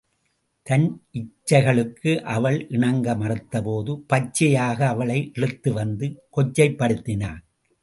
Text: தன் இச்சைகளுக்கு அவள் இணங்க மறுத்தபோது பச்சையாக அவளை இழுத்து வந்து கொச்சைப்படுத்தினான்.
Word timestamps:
தன் 0.67 0.87
இச்சைகளுக்கு 1.13 2.11
அவள் 2.35 2.57
இணங்க 2.69 3.15
மறுத்தபோது 3.15 3.93
பச்சையாக 4.07 4.79
அவளை 4.87 5.31
இழுத்து 5.33 5.73
வந்து 5.73 6.07
கொச்சைப்படுத்தினான். 6.37 7.41